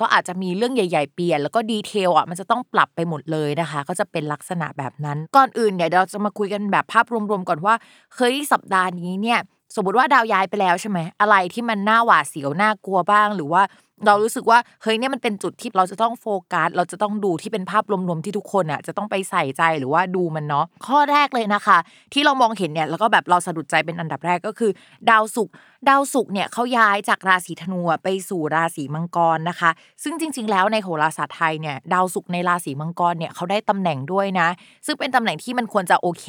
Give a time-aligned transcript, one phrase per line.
[0.00, 7.74] ก็อาจจะมีเรื่องใหญ่ ๆ เปลี่ยน แล้วก็ดีเทลอะมันจะต้องปรับไปหมดเลยนะคะ ก็จะเป็นลักษณะแบบนั้น ก่อนอื่นเนี่ยเราจะมาคุยกันแบบภาพรวมๆก่อนว่า
[8.16, 9.38] เฮ้ยสัปดาห์นี้เนี่ย
[9.76, 13.62] สมมติว่าดาวย้ายไปแล้วใช่ไหมอะไรที่มันน่าหวาดเสียวน่ากลัวบ้าง หรือว่า
[14.06, 21.78] เรารู้สึกว่าเฮ้ยเนี่ยมันเป็นจุดที่เราจะต้องโฟกัสเราจะต้องดูที่เป็นภาพรวมๆที่ทุกคนอะจะต้องไปใส่ใจหรือว่าดูมันเนาะข้อแรกเลยนะคะ
[22.12, 24.70] ที่เรามองเห็นเนี่ยแล้วก็แบบเราสะดุดใจเป็นอันดับแรกก็คือ
[25.10, 25.54] ดาวศุกร์
[25.88, 29.70] ดาวศุกร์เนี่ยเขาย้ายจากราศีธนูไปสู่ราศีมังกรนะคะ
[30.02, 34.48] ซึ่งจริง ๆ แล้วในโหราศาสตร์ไทยเนี่ยดาวศุกร์ในราศีมังกรเนี่ยเขาได้ตำแหน่งด้วยนะ
[34.86, 36.26] ซึ่งเป็นตำแหน่งที่มันควรจะโอเค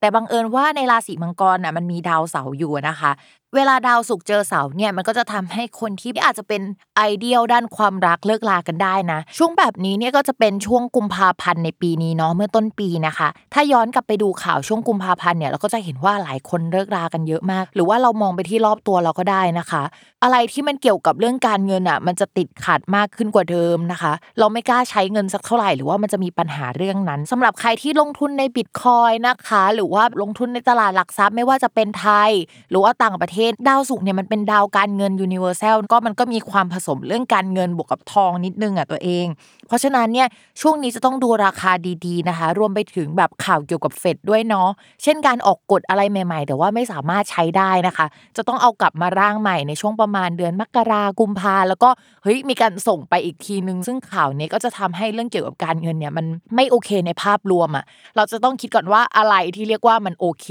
[0.00, 3.12] แต่บังเอิญว่าในราศีมังกรน่ะมันมีดาวเสาร์อยู่นะคะ
[3.56, 6.62] เวลาดาวศุกเจอเสาเนี่ยมันก็จะทำให้คนที่อาจจะเป็น
[6.96, 19.82] ไอเดียลด้านความรักเลิกลากันได้นะ ช่วงแบบนี้เนี่ยก็จะเป็นช่วงกุมภาพันธ์ในปีนี้เนาะเมื่อต้นปีนะคะ ถ้าย้อนกลับไปดูข่าวช่วงกุมภาพันธ์เนี่ยเราก็จะเห็นว่าหลายคนเลิกรากันเยอะมาก หรือว่าเรามองไปที่รอบตัวเราก็ได้นะคะ
[20.22, 32.30] อะไรที่มันเกี่ยวกับเรื่องการเงินอะมันจะติดขัดมากขึ้นกว่าเดิมนะคะ เราไม่กล้าใช้เงินสักเท่าไหร่หรือว่ามันจะมีปัญหาเรื่องนั้นสำหรับใครที่ลงทุนในบิตคอยนะคะ หรือว่าลงทุนในตลาดหลักทรัพย์ไม่ว่าจะเป็นไทย
[32.70, 39.26] หรือว่าต่างประเทศดาวศุกร์เนี่ยมันเป็นดาวการเงินยูนิเวอร์แซลก็มันก็มีความผสมเรื่องการเงินบวกกับทองนิดนึงอะตัวเอง
[39.68, 40.28] เพราะฉะนั้นเนี่ย
[40.60, 41.72] ช่วงนี้จะต้องดูราคา
[42.06, 44.68] ดีๆนะคะ รวมไปถึงแบบข่าวเกี่ยวกับเฟดด้วยเนาะ
[45.02, 51.90] เช่นการออกกฎอะไรใหม่ ๆ แต่ว่าไม่สามารถใช้ได้นะคะ จะต้องเอากลับมาร่างใหม่ในช่วงประมาณเดือนมกรากุมภาแล้วก็
[52.22, 57.84] เฮ้ยมีการส่งไปอีกทีนึง ซึ่งข่าวนี้ก็จะทำให้เรื่องเกี่ยวกับการเงินเนี่ยมันไม่โอเคในภาพรวมอะ
[58.16, 60.48] เราจะต้องคิดก่อนว่าอะไรที่เรียกว่ามันโอเค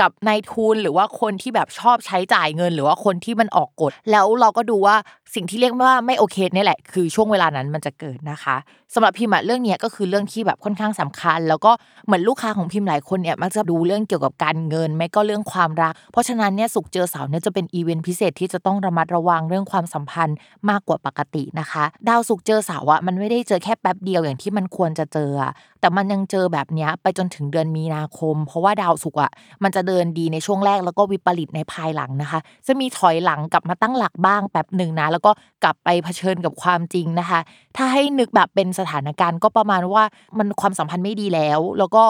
[0.00, 4.96] กับนายทุนหรือว่าคนที่แบบชอบใช้จ่ายเงิน หรือว่าคนที่มันออกกฎแล้วเราก็ดูว่า
[5.34, 8.56] สิ่งที่เรียกว่าไม่โอเคนี่แหละ คือช่วงเวลานั้นมันจะเกิดนะคะ
[8.94, 11.72] สำหรับพิมพ์เรื่องนี้ก็คือเรื่องที่แบบค่อนข้างสำคัญ แล้วก็
[12.06, 20.36] เหมือนลูกค้าของพิมพ์หลายคนเนี่ยมักจะดูเรื่องเกี่ยวกับการเงิน ไม่ก็เรื่องความรัก เพราะฉะนั้นเนี่ยสุกเจอเสาเนี่ยจะเป็นอีเวนต์พิเศษที่จะต้องระมัดระวังเรื่องความสัมพันธ์
[20.70, 25.30] มากกว่าปกตินะคะ ดาวสุกเจอเสาอะมันไม่ได้เจอแค่แป๊บเดียวอย่างที่มันควรจะเจอ
[25.80, 29.30] แต่มันยังเจอแบบนี้ไปจนถึงเดือนมีนาคม เพราะว่าดาวสุกอะ
[29.62, 35.34] มันจะเดินดีในช่วงแรกแล้วก็วิปริตในภายหลังนะคะ จะมีถอยหลังกลับมาตั้งหลักบ้างแป๊บหนึ่งนะแล้วก็
[35.64, 37.40] กลับไปเผชิญกับความจริงนะคะ
[37.76, 40.04] ถ้าให้นึกแบบเป็นสถานการณ์ก็ประมาณว่า
[40.38, 42.04] มันความสัมพันธ์ไม่ดีแล้ว แล้วก็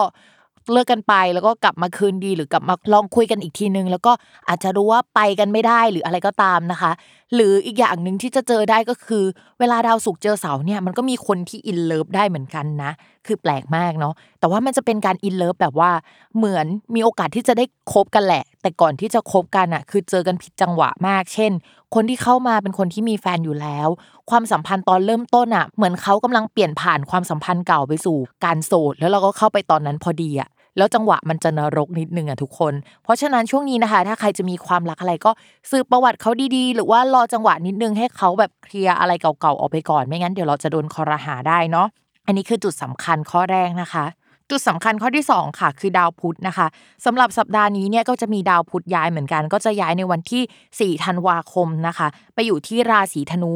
[0.71, 4.11] เลิกกันไปแล้วก็กลับมาคืนดีหรือกลับมาลองคุยกันอีกทีนึง แล้วก็
[4.47, 6.91] อาจจะรู้ว่าไปกันไม่ได้หรืออะไรก็ตามนะคะ
[7.35, 9.23] หรืออีกอย่างหนึ่งที่จะเจอได้ก็คือ
[9.59, 12.91] เวลาดาวศุกร์เจอเสาร์เนี่ยมันก็มีคนที่ in love ได้เหมือนกันนะ
[13.27, 15.91] คือแปลกมากเนาะแต่ว่ามันจะเป็นการ in love แบบว่า
[16.37, 16.65] เหมือน
[16.95, 21.51] มีโอกาสที่จะได้คบกันแหละ แต่ก่อนที่จะคบกันอะคือเจอกันผิดจังหวะมาก เช่น
[21.95, 23.87] คนที่เข้ามาเป็นคนที่มีแฟนอยู่แล้ว
[24.29, 32.73] ความสัมพันธ์ตอนเริ่มต้นอะเหมือนเขากำลังเปลี่ยนผ่านความสัมพันธ์เก่าไปสู่การโสด แล้วเราก็เข้าไปตอนนั้นพอดีอะแล้วจังหวะมันจะนรกนิดนึงอะทุกคน
[33.03, 35.31] เพราะฉะนั้นช่วงนี้นะคะ ถ้าใครจะมีความรักอะไรก็
[35.71, 41.87] สืบประวัติเขาดีๆ หรือว่ารอจังหวะนิดนึงให้เขาแบบเคลียร์อะไรเก่าๆออกไปก่อน ไม่งั้นเดี๋ยวเราจะโดนคอรหาได้เนาะ
[42.25, 44.05] อันนี้คือจุดสำคัญข้อแรกนะคะ
[44.49, 46.67] จุดสำคัญข้อที่ 2 ค่ะ คือดาวพุธนะคะ
[47.05, 53.53] สำหรับสัปดาห์นี้เนี่ยก็จะมีดาวพุธย้ายเหมือนกัน ก็จะย้ายในวันที่ 4 ธันวาคมนะคะ ไปอยู่ที่ราศีธนู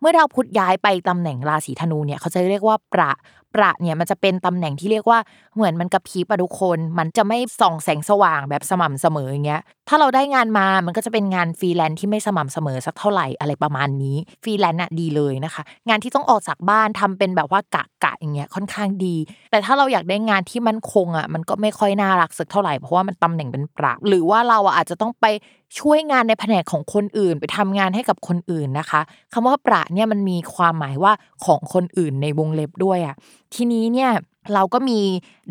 [0.00, 3.12] เมื่อดาวพุธย้ายไปตำแหน่งราศีธนูเนี่ยเขาจะเรียกว่าประ
[3.54, 5.18] ประเนี่ยมันจะเป็นตำแหน่งที่เรียกว่า
[5.54, 19.16] เหมือนมันกระพริบอะทุกคน มันจะไม่ส่องแสงสว่างแบบสม่ำเสมออย่างเงี้ย ถ้าเราได้งานมา มันก็จะเป็นงานฟรีแลนซ์ที่ไม่สม่ำเสมอสักเท่าไหร่อะไรประมาณนี้ ฟรีแลนซ์อะดีเลยนะคะ งานที่ต้องออกจากบ้านทำเป็นแบบว่ากะกะอย่างเงี้ยค่อนข้างดี
[19.50, 25.26] แต่ถ้าเราอยากได้งานที่มั่นคงอะมันก็ไม่ค่อยน่ารักสักเท่าไหร่เพราะว่ามันตำแหน่งเป็นประหรือว่าเราอะอาจจะต้องไป
[25.78, 29.00] ช่วยงานในแผนกของคนอื่น ไปทำงานให้กับคนอื่นนะคะ
[29.32, 31.12] คำว่าประเนี่ยมันมีความหมายว่า
[31.44, 33.16] ของคนอื่นในวงเล็บด้วยอะ
[33.54, 34.10] ทีนี้เนี่ย
[34.54, 35.00] เราก็มี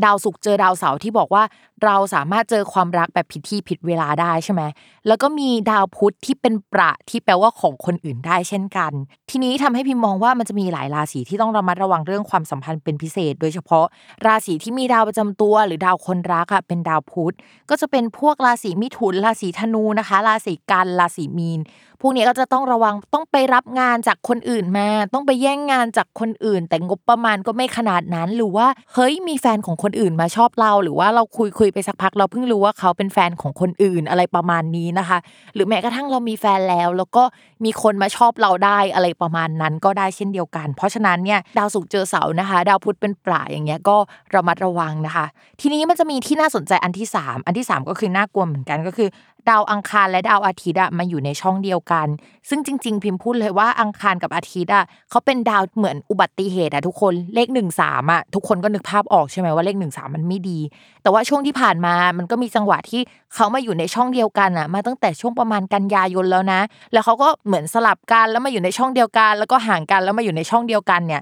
[0.04, 1.44] ดาวศุกร์เจอดาวเสาร์ที่บอกว่า
[1.86, 4.62] เราสามารถเจอความรักแบบผิดที่ผิดเวลาได้ใช่ไหม
[5.08, 8.92] แล้วก็มีดาวพุธที่เป็นประที่แปลว่าของคนอื่นได้เช่นกัน
[9.30, 13.86] ทีนี้ทำให้พิมมองว่ามันจะมีหลายราศีที่ต้องระมัดระวังเรื่องความสัมพันธ์เป็นพิเศษ โดยเฉพาะ
[14.26, 17.36] ราศีที่มีดาวประจำตัว หรือดาวคนรักอะเป็นดาวพุธ
[17.70, 21.62] ก็จะเป็นพวกราศีมิถุนราศีธนูนะคะ ราศีกันราศีมีน
[22.06, 35.18] พวกนี้ก็จะต้องระวังต้องไปรับงานจากคนอื่นมา ต้องไปแย่งงานจากคนอื่น แต่งบประมาณก็ไม่ขนาดนั้นหรือว่าเฮ้ยมีแฟนของคนอื่นมาชอบเรา หรือว่าเราคุยคุยไปสักพักเราเพิ่งรู้ว่าเขาเป็นแฟนของคนอื่นอะไรประมาณนี้นะคะ
[35.54, 37.24] หรือแม้กระทั่งเรามีแฟนแล้ว แล้วก็
[37.66, 43.98] มีคนมาชอบเราได้อะไรประมาณนั้นก็ได้เช่นเดียวกัน เพราะฉะนั้นเนี่ยดาวศุกร์เจอเสาร์นะคะ ดาวพุธเป็นปลาอย่างเงี้ยก็
[44.36, 45.26] ระมัดระวังนะคะ
[45.62, 49.10] ทีนี้มันจะมีที่น่าสนใจอันที่ 3 อันที่ 3 ก็คือน่ากลัวเหมือนกันก็คือ
[49.50, 52.08] ดาวอังคารและดาวอาทิตย์อะมาอยู่ในช่องเดียวกัน
[52.50, 60.60] ซึ่งจริง ๆ พิมพ์พูดเลยว่าอังคารกับอาทิตย์อะเขาเป็นดาวเหมือนอุบัติเหตุอะทุกคนเลข1นสามอะทุกคนก็นึกภาพออกใช่ไหมว่าเลข1นสามมันไม่ดี
[61.04, 63.02] แต่ว่าช่วงที่ผ่านมามันก็มีจังหวะที่
[63.36, 66.62] เขามาอยู่ในช่องเดียวกันอะมาตั้งแต่ช่วงประมาณกันยายนแล้วนะ
[66.94, 71.22] แล้วเขาก็เหมือนสลับกันแล้วมาอยู่ในช่องเดียวกัน แล้วก็ห่างกันแล้วมาอยู่ในช่องเดียวกันเนี่ย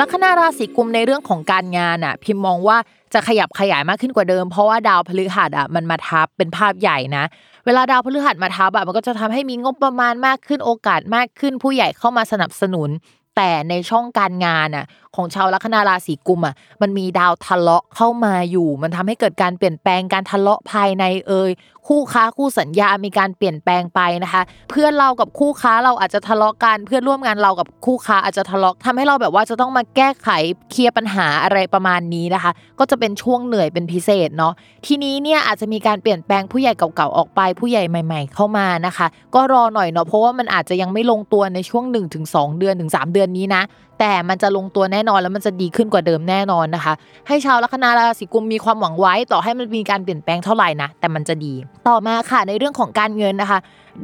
[0.00, 2.78] ลัคนาราศีกุมในเรื่องของการงานอะ พิมมองว่า
[3.14, 7.24] จะขยับขยายมากขึ้นกว่าเดิม เพราะว่าดาวพฤหัสอะมันมาทับเป็นภาพใหญ่นะ
[7.66, 12.88] เวลาดาวพฤหัสมาทับอะมันก็จะทำให้มีงบประมาณมากขึ้นโอกาสมากขึ้นผู้ใหญ่เข้ามาสนับสนุน
[13.36, 21.52] แต่ในช่องการงานอะ ของชาวลัคนาราศีกุมอะมันมีดาวทะเลาะเข้ามาอยู่ มันทำให้เกิดการเปลี่ยนแปลงการทะเลาะภายในเอ่ย
[21.88, 30.28] คู่ค้าคู่สัญญา มีการเปลี่ยนแปลงไปนะคะ เพื่อนเรากับคู่ค้าเราอาจจะทะเลาะกันเพื่อนร่วมงานเรากับคู่ค้าอาจจะทะเลาะทำให้เราแบบว่าจะต้องมาแก้ไข
[30.70, 34.52] เคลียร์ปัญหาอะไรประมาณนี้นะคะ ก็จะเป็นช่วงเหนื่อยเป็นพิเศษเนาะ
[34.86, 41.84] ทีนี้เนี่ยอาจจะมีการเปลี่ยนแปลงผู้ใหญ่เก่าๆออกไปผู้ใหญ่ใหม่ ๆ เข้ามานะคะ ก็รอหน่อยเนาะเพราะว่ามันอาจจะยังไม่ลงตัวในช่วง
[42.22, 43.64] 1-2 เดือนถึง3เดือนนี้นะ
[44.00, 46.94] แต่มันจะลงตัวแน่นอนแล้วมันจะดีขึ้นกว่าเดิมแน่นอนนะคะ
[47.28, 51.52] ให้ชาวลัคนาราศีกุมมีความหวังไว้ ต่อให้มันมีการเปลี่ยนแปลงเท่าไหร่นะแต่มันจะดี
[51.88, 53.58] ต่อมาค่ะในเรื่องของการเงินนะคะ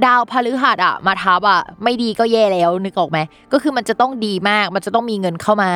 [0.05, 3.19] ดาวพฤหัสอะมาทับอะไม่ดีก็แย่แล้วนึกออกไหม
[3.53, 5.71] ก็คือมันจะต้องดีมากมันจะต้องมีเงินเข้ามา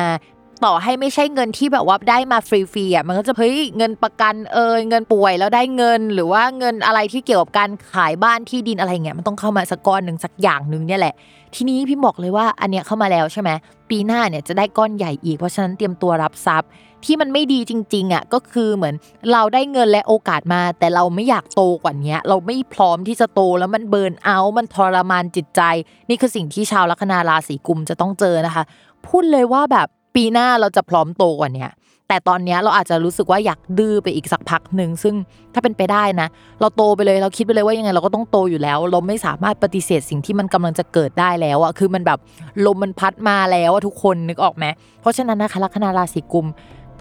[0.63, 11.13] ต่อให้ไม่ใช่เงินที่แบบว่าได้มาฟรีๆอะมันก็จะเฮ้ยเงินประกันเอยเงินป่วยแล้วได้เงิน หรือว่าเงินอะไรที่เกี่ยวกับการขายบ้านที่ดินอะไรเงี้ยมันต้องเข้ามาสักก้อนหนึ่งสักอย่างหนึ่งเนี่ยแหละ
[11.55, 13.49] ทีนี้พี่บอกเลยว่าอันเนี้ยเข้ามาแล้วใช่ไหม
[13.89, 16.69] ปีหน้าเนี่ยจะได้ก้อนใหญ่อีกเพราะฉะนั้นเตรียมตัวรับทรัพย์
[17.05, 18.95] ที่มันไม่ดีจริงๆอะก็คือเหมือน
[19.31, 25.61] เราได้เงินและโอกาสมา แต่เราไม่อยากโตกว่านี้เราไม่พร้อมที่จะโตแล้วมันเบิร์นเอามันทรมานจิตใจ
[26.09, 28.63] นี่คือสิ่งที่ชาวลัคนาราศีกุมจะต้องเจอนะคะ
[29.07, 31.67] พูดเลยว่าแบบ ปีหน้าเราจะพร้อมโตกว่านี้
[32.09, 35.15] แต่ตอนนี้เราอาจจะรู้สึกว่าอยากดื้อไปอีกสักพักหนึ่งซึ่ง
[35.53, 36.27] ถ้าเป็นไปได้นะ
[36.61, 42.19] เราโตไปเลยเราคิดไปเลยว่ายังไงเราก็ต้องโตอยู่แล้ว เราไม่สามารถปฏิเสธสิ่งที่มันกำลังจะเกิดได้แล้วอะคือมันแบบ
[42.65, 44.65] ลมมันพัดมาแล้วอะทุกคนนึกออกไหม
[45.01, 46.47] เพราะฉะนั้นนะคะลัคนาราศีกุม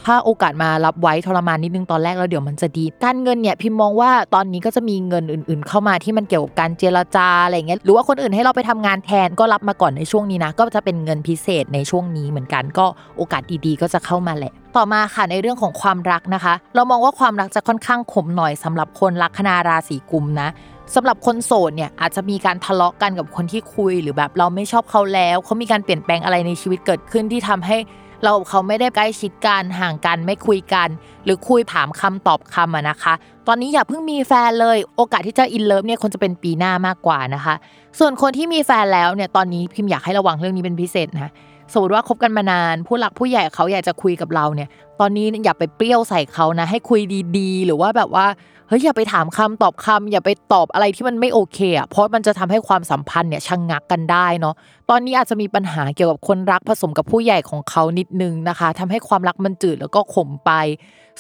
[0.07, 20.49] ถ้าโอกาสมารับไว้ทรมานนิดนึงตอนแรกแล้วเดี๋ยวมันจะดี การเงินเนี่ยพิมมองว่าตอนนี้ก็จะมีเงินอื่น ๆ เข้ามาที่มันเกี่ยวกับการเจรจาอะไรเงี้ยหรือว่าคนอื่นให้เราไปทำงานแทนก็รับมาก่อนในช่วงนี้นะ ก็จะเป็นเงินพิเศษในช่วงนี้เหมือนกันก็โอกาสดีๆ ก็จะเข้ามาแหละ ต่อมาค่ะในเรื่องของความรักนะคะ เรามองว่าความรักจะค่อนข้างขมหน่อยสำหรับคนลัคนาราศีกุมนะ
[20.95, 27.77] สำหรับคนโสดเนี่ยอาจจะมีการทะเลาะกันกับคนที่คุยหรือแบบเราไม่ชอบเขาแล้วเขามีการเปลี่ยนแปลงอะไรในชีวิตเกิดขึ้นที่ทำให้
[28.25, 30.89] เราเขาไม่ได้ใกล้ชิดกันห่างกันไม่คุยกัน
[31.25, 33.15] หรือคุยถามคำตอบคำอะนะคะ
[33.47, 37.55] ตอนนี้อย่าเพิ่งมีแฟนเลยโอกาสที่จะอินเลิฟเนี่ยคนจะเป็นปีหน้ามากกว่านะคะ
[37.99, 41.31] ส่วนคนที่มีแฟนแล้วเนี่ยตอนนี้พิมพ์อยากให้ระวังเรื่องนี้เป็นพิเศษนะ
[41.73, 44.69] สมมติว่าคบกันมานาน ผู้หลักผู้ใหญ่เขาอยากจะคุยกับเราเนี่ย
[45.01, 47.01] ตอนนี้อย่าไปเปรี้ยวใส่เขานะ ให้คุย
[47.39, 48.27] ดีๆ หรือว่าแบบว่า
[48.69, 54.55] เฮ้ยอย่าไปถามคำตอบคำอย่าไปตอบอะไรที่มันไม่โอเคอะเพราะมันจะทำให้ความสัมพันธ์เนี่ยชะงงักกันได้เนาะ
[54.91, 60.51] ตอนนี้อาจจะมีปัญหาเกี่ยวกับคนรักผสมกับผู้ใหญ่ของเขานิดนึงนะคะทำให้ความรักมันจืดแล้วก็ขมไป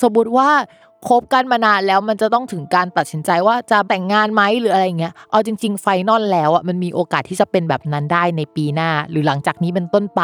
[0.02, 0.48] สมมติว่า
[1.08, 10.22] คบกันมานานแล้วมันจะต้องถึงการตัดสินใจว่าจะแต่งงานไหมหรืออะไรเงี้ยเอาจริง ๆ ไฟนอลแล้วอะมันมีโอกาสที่จะเป็นแบบนั้นได้ในปีหน้า หรือหลังจากนี้เป็นต้นไป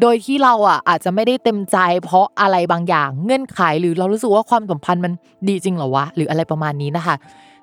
[0.00, 5.12] โดยที่เราอะอาจจะไม่ได้เต็มใจ เพราะอะไรบางอย่างเงื่อนไขหรือเรารู้สึกว่าความสัมพันธ์มัน
[5.48, 7.16] ดีจริงเหรอวะหรืออะไรประมาณนี้นะคะ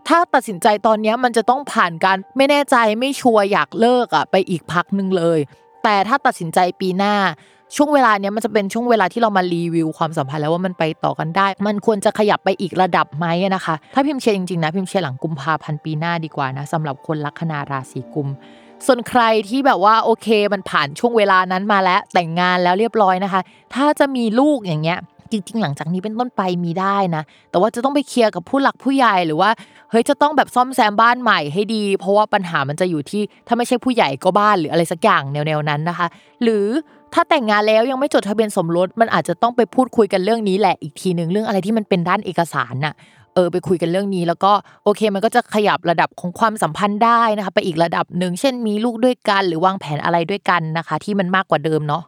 [0.08, 5.40] ถ้าตัดสินใจตอนนี้มันจะต้องผ่านการไม่แน่ใจไม่ชัวร์อยากเลิกอะไปอีกพักหนึ่งเลย
[5.84, 7.16] แต่ถ้าตัดสินใจปีหน้า
[7.76, 18.30] ช่วงเวลาเนี้ยมันจะเป็นช่วงเวลาที่เรามารีวิวความสัมพันธ์แล้วว่ามันไปต่อกันได้ มันควรจะขยับไปอีกระดับไหมนะคะ ถ้าพิมพ์เชียร์จริงๆนะพิมพ์เชียร์หลังกุมภาพันธ์ปีหน้าดีกว่านะสำหรับคนลัคนาราศีกุม
[18.86, 23.42] ส่วนใครที่แบบว่าโอเคมันผ่านช่วงเวลานั้นมาแล้วแต่งงานแล้วเรียบร้อยนะคะ
[23.76, 25.00] ถ้าจะมีลูกอย่างเงี้ย
[25.32, 29.50] จริงๆ หลังจากนี้เป็นต้นไปมีได้นะ แต่ว่าจะต้องไปเคลียร์กับผู้หลักผู้ใหญ่หรือว่า
[29.92, 36.08] เฮ้ยจะต้องแบบซ่อมแซมบ้านใหม่ให้ดี เพราะว่าปัญหามันจะอยู่ที่ถ้าไม่ใช่ผู้ใหญ่ก็บ้านหรืออะไรสักอย่างแนวๆนั้นนะคะ
[36.44, 36.66] หรือ
[37.14, 42.94] ถ้าแต่งงานแล้วยังไม่จดทะเบียนสมรสมันอาจจะต้องไปพูดคุยกันเรื่องนี้แหละอีกทีหนึ่งเรื่องอะไรที่มันเป็นด้านเอกสารน่ะ
[43.36, 44.52] เออไปคุยกันเรื่องนี้ แล้วก็
[44.84, 52.04] โอเค มันก็จะขยับระดับของความสัมพันธ์ได้นะคะ ไปอีกระดับหนึ่งเช่นมีลูกด้วยกัน หรือวางแผนอะไรด้วยกันนะคะ ที่มันมากกว่าเดิมเนาะ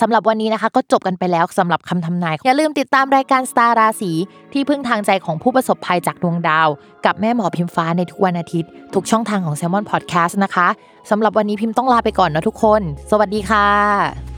[0.00, 4.12] สำหรับวันนี้นะคะก็จบกันไปแล้วสำหรับคำทำนาย อย่าลืมติดตามรายการสตาร์ราศี
[4.52, 6.68] ที่พึ่งทางใจของผู้ประสบภัยจากดวงดาว
[7.04, 10.68] กับแม่หมอพิมฟ้าในทุกวันอาทิตย์ ทุกช่องทางของ s ซ l m o n Podcast นะคะ
[11.10, 14.29] สำหรับวันนี้พิมพ์ต้องลาไปก่อนนะทุกคน สวัสดีค่ะ